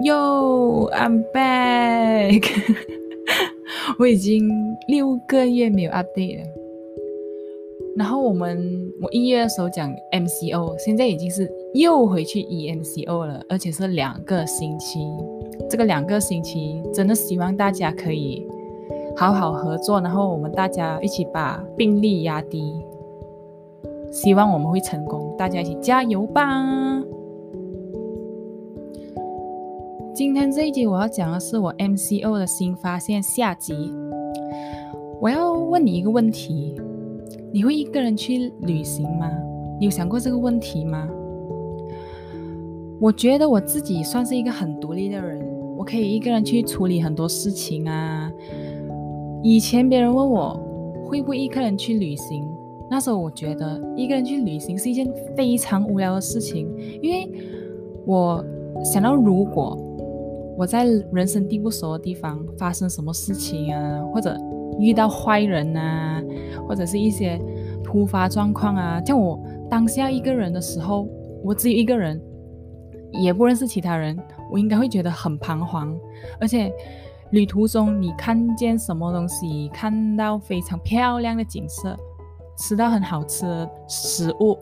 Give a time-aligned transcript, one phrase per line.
[0.00, 2.44] Yo, I'm back。
[3.98, 4.48] 我已经
[4.86, 6.44] 六个月没有 update 了。
[7.96, 15.00] 然后我们我一月的时候讲 MCO，现在已经是又回去 EMCO 了，而且是两个星期。
[15.68, 18.46] 这个两个星期真的希望大家可以
[19.16, 22.72] 好好合作，然后我们大家一起把病例压低。
[24.12, 27.02] 希望我们会成功，大家一起加油吧！
[30.18, 33.94] 今天这一集我要讲的是我 MCO 的新发现下集。
[35.20, 36.74] 我要问你一个问题：
[37.52, 39.30] 你会一个人去旅行吗？
[39.78, 41.08] 你有想过这个问题吗？
[42.98, 45.40] 我觉得我自己算是一个很独立的人，
[45.76, 48.28] 我可以一个人去处理很多事情啊。
[49.44, 50.60] 以前别人问我
[51.06, 52.44] 会不会一个人去旅行？
[52.90, 56.68] 那时候我觉得一个人去旅行是一件非常无聊的事情，
[57.00, 57.30] 因为
[58.04, 58.44] 我
[58.82, 59.78] 想到如果
[60.58, 64.36] 我在人生地不熟的地方发生什么事情啊，或者
[64.80, 66.20] 遇到坏人啊，
[66.66, 67.40] 或者是一些
[67.84, 71.06] 突发状况啊，像我当下一个人的时候，
[71.44, 72.20] 我只有一个人，
[73.12, 74.18] 也不认识其他人，
[74.50, 75.96] 我应该会觉得很彷徨，
[76.40, 76.72] 而且
[77.30, 81.96] 旅途中你看见什么东西，看到非常漂亮的景色。
[82.60, 84.58] 吃到很好吃的食物，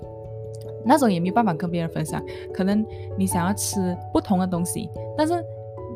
[0.85, 2.23] 那种也没有办法跟别人分享。
[2.53, 2.85] 可能
[3.17, 5.33] 你想要吃不同的东西，但是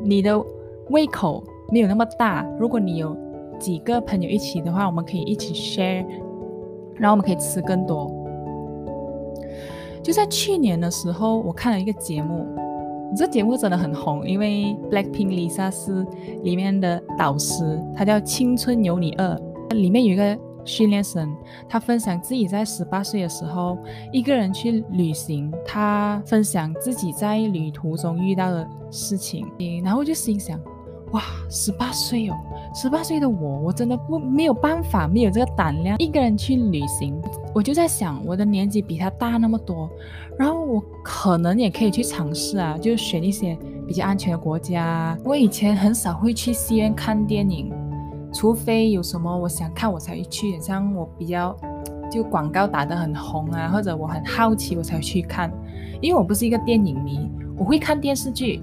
[0.03, 0.41] 你的
[0.89, 2.45] 胃口没有那么大。
[2.59, 3.15] 如果你有
[3.59, 6.05] 几个朋友一起的话，我们可以一起 share，
[6.95, 8.11] 然后我们可以吃更多。
[10.03, 12.45] 就在去年的时候，我看了一个节目，
[13.15, 16.05] 这节目真的很红，因为 Blackpink Lisa 是
[16.43, 19.39] 里面的导师，她叫《青春有你二》，
[19.75, 20.37] 里面有一个。
[20.65, 21.35] 训练生，
[21.67, 23.77] 他分享自己在十八岁的时候
[24.11, 29.45] 一个人去旅行，他分享自己在旅途中遇到的事情，
[29.83, 30.59] 然后就心想：
[31.11, 32.35] 哇，十八岁哦，
[32.73, 37.19] 十八岁的我，我真的不没有办法，没有这个胆量一个人去旅行。
[37.53, 39.89] 我就在想，我的年纪比他大那么多，
[40.37, 45.17] 然后我可能也可以去尝试啊，就选一些比较安全的国家。
[45.25, 47.69] 我以前很少会去戏院看电影。
[48.33, 50.59] 除非有什么我想看，我才会去。
[50.59, 51.55] 像我比较
[52.09, 55.51] 就广告打得很红啊，或者我很好奇，我才去看。
[56.01, 58.61] 因为我不是一个电影迷，我会看电视剧。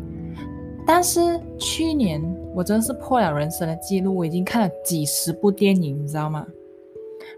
[0.86, 2.22] 但是去年
[2.54, 6.46] 我真的是破了人生的记录，我已经看了几十部电影，你知道吗？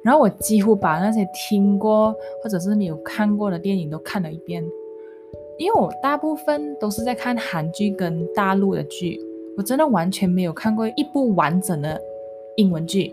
[0.03, 4.65] 然后我几乎把那些听过或者是没有看过的电影都看了一遍。
[5.59, 9.21] 因为我大部分都是在看韩剧跟大陆的剧，
[9.59, 12.01] 我真的完全没有看过一部完整的。
[12.57, 13.13] 英文剧，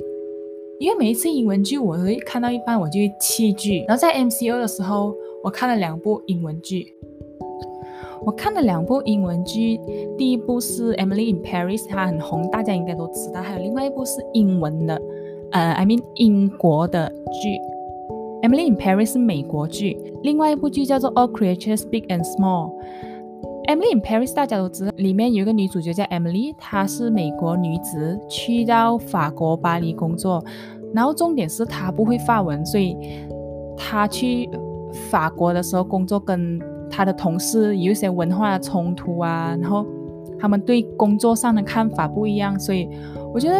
[0.79, 3.83] 因为每一次英文剧我会看到一半，我就会弃剧。
[3.87, 6.93] 然后在 MCO 的时候，我看了两部英文剧。
[8.25, 9.79] 我看了两部英文剧，
[10.17, 13.41] 第一部是《Emily in Paris》，它很红，大家应该都知道。
[13.41, 14.99] 还有另外一部是英文的，
[15.51, 17.49] 呃，I mean 英国的剧，
[18.49, 19.95] 《Emily in Paris》是美国剧。
[20.23, 22.71] 另外一部剧叫做《All Creatures Big and Small》。
[23.67, 30.41] Emily in Paris，大家都知道，里面有一个女主角叫 Emily，她是美国女子，去到法国巴黎工作。
[30.93, 32.95] 然后重点是她不会法文，所以
[33.75, 34.49] 她去
[35.11, 36.57] 法国的时候工作，跟
[36.89, 39.53] 她的同事有一些文化的冲突啊。
[39.59, 39.85] 然后
[40.39, 42.89] 他们对工作上的看法不一样，所以
[43.33, 43.55] 我觉得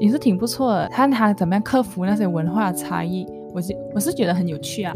[0.00, 0.88] 也是挺不错的。
[0.88, 4.94] 看她怎么样克服那些文化差异，我是我是觉得很有趣啊。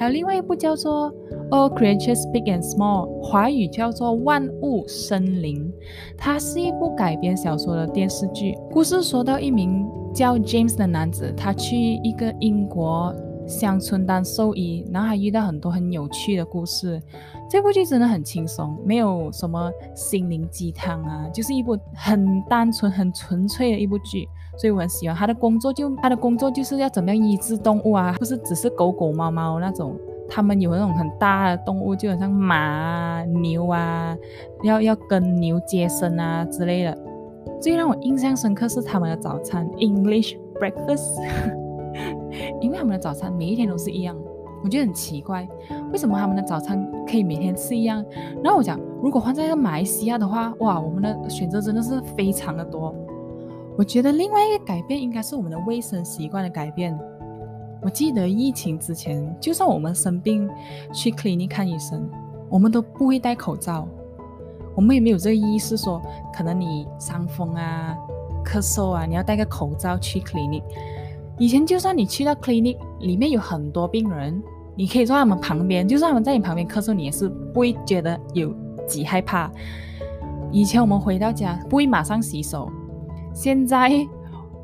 [0.00, 1.12] 还有另外一部叫做。
[1.50, 5.70] All creatures big and small，华语叫做万物生灵。
[6.16, 8.56] 它是一部改编小说的电视剧。
[8.70, 9.84] 故事说到一名
[10.14, 13.12] 叫 James 的男子，他去一个英国
[13.48, 17.02] 乡村当兽医，然后还遇到很多很有趣的故事。
[17.50, 24.26] 这部剧真的很轻松，没有什么心灵鸡汤啊，就是一部很单纯、很纯粹的一部剧。
[24.60, 29.96] 所以我很喜欢他的工作，就他的工作就是要怎么样医治动物啊，不是只是狗狗、猫猫那种。
[30.32, 34.16] 他们有那种很大的动物，就好像马啊、牛啊，
[34.62, 36.96] 要要跟牛接生啊之类的。
[37.60, 41.18] 最让我印象深刻是他们的早餐 English breakfast，
[42.62, 44.16] 因为他们的早餐每一天都是一样，
[44.62, 45.48] 我觉得很奇怪，
[45.90, 48.04] 为什么他们的早餐可以每天吃一样？
[48.40, 52.94] 然后我讲，如果换在马来西亚的话，哇，我们的选择真的是非常的多。
[53.80, 56.94] 我觉得另外一个改变应该是我们的卫生习惯的改变。
[57.80, 60.46] 我记得疫情之前，就算我们生病
[60.92, 62.06] 去 clinic 看医生，
[62.50, 63.88] 我们都不会戴口罩。
[64.76, 65.98] 我们也没有这个意识说，
[66.30, 67.96] 可能你伤风啊、
[68.44, 70.62] 咳嗽啊，你要戴个口罩去 clinic。
[71.38, 74.42] 以前就算你去到 clinic 里面有很多病人，
[74.76, 78.54] 你可以坐在他们旁边，就算他们在你旁边咳嗽，你也是不会觉得有
[78.86, 79.50] 几害怕。
[80.52, 82.70] 以前我们回到家不会马上洗手，
[83.32, 83.90] 现在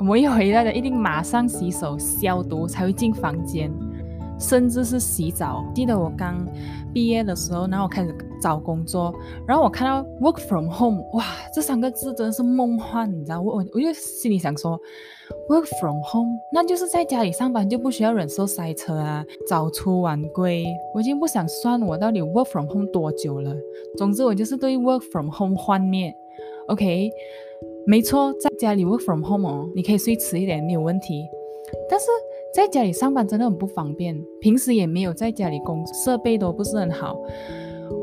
[0.08, 3.70] 我一回来的一定马上洗手消毒才会进房间。
[4.38, 5.64] 甚至是洗澡。
[5.74, 6.46] 记得我刚
[6.92, 9.14] 毕业的时候，然后我开始找工作，
[9.46, 11.24] 然后我看到 work from home，哇，
[11.54, 13.40] 这三个字真的是梦幻，你知道？
[13.40, 14.78] 我我我就心里想说
[15.48, 20.66] ，work from home，那就是在家里上班就不需要忍受塞车啊，早出晚归。
[20.92, 23.56] 我已经不想算我到底 work from home 多久了。
[23.96, 26.14] 总之，我就是对 work from home 幻灭。
[26.68, 27.10] OK，
[27.86, 31.24] 没错，在家里 work from home 哦，你可以睡迟一点没有问题，
[31.88, 32.06] 但是。
[32.54, 37.14] 在家里上班真的很不方便，平时也没有在家里工，设备都不是很好。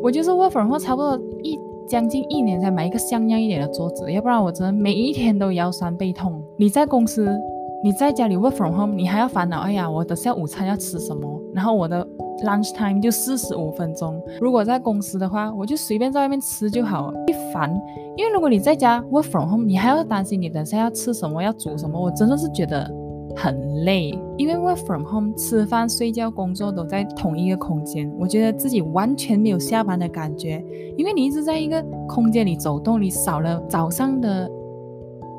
[0.04, 1.58] 我就是 work from home，差不多一
[1.88, 6.40] 将近一年才买一个像样一点的桌子，要不然我真的每一天都腰酸背痛。
[6.56, 7.36] 你在公司，
[7.84, 11.42] 你在家里 work from home，你还要烦恼，哎呀，我等下午餐要吃什么？
[11.56, 12.08] 然后我的
[12.44, 14.22] lunch time 就四十五分钟。
[14.40, 17.74] 如果在公司的话，我就随便在外面吃就好了，一烦。
[18.16, 22.90] 因为如果你在家 work from home，你还要担心你等下要吃什么，要煮什么，我真的是觉得。
[23.36, 30.64] 很累，因为 work from home，吃饭、睡觉、工作都在同一个空间，我觉得自己完全没有下班的感觉。
[30.96, 34.48] 因为你一直在一个空间里走动，你少了早上的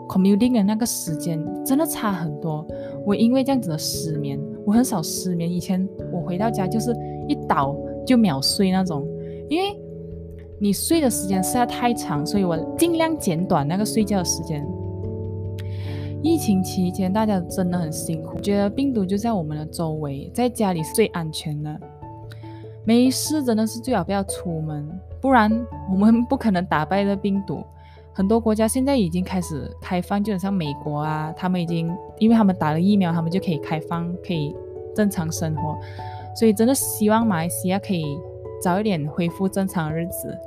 [0.08, 2.66] commuting 的那个时间，真的差很多。
[3.06, 5.50] 我因为这样子的失眠，我很少失眠。
[5.50, 6.96] 以前我回到家就是
[7.28, 7.76] 一倒
[8.06, 9.06] 就秒睡那种，
[9.48, 9.78] 因为
[10.58, 14.66] 你睡的时间实在太长，所以我尽量减短那个睡觉的时间。
[16.22, 18.40] 疫情期间，大家真的很辛苦。
[18.40, 21.78] 觉得病毒就在我们的周围，在家里是最安全的。
[22.84, 24.88] 没事，真的是最好不要出门，
[25.20, 25.50] 不然
[25.90, 27.62] 我们不可能打败这病毒。
[28.14, 34.54] 很多国家现在已经开始开放，就像美国啊，他们已经因为他们打了疫苗，他们就可以开放，可以
[34.94, 35.76] 正常生活。
[36.36, 38.16] 所以真的希望马来西亚可以
[38.62, 40.38] 早一点恢复正常日子。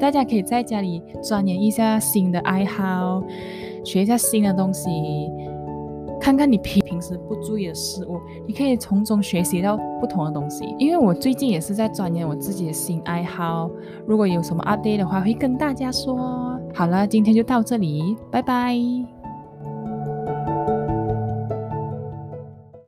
[0.00, 3.22] 大家可以在家里钻研一下新的爱好。
[3.84, 4.88] 学一下新的东西，
[6.24, 10.64] 看看你平平时不注意的事物，你可以从中学习到不同的东西。
[10.78, 13.70] 因为我最近也是在钻研我自己的新爱好，
[14.06, 16.58] 如果有什么 update 的话，会跟大家说。
[16.74, 18.74] 好了，今天就到这里，拜拜。